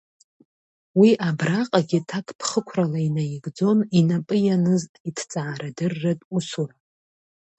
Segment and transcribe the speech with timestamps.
[0.99, 6.75] Уи абраҟагьы ҭакԥхықәрала инаигӡон инапы ианыз иҭҵаарадырратә усура.